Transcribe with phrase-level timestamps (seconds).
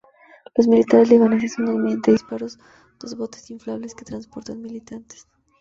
[0.57, 2.57] Los militares libaneses hunden mediante disparos
[2.99, 5.27] dos botes inflables que transportaban militantes.